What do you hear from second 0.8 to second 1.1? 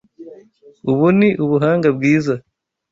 Ubu